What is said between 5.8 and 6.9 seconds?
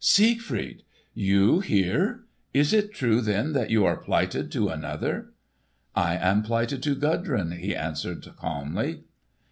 "I am plighted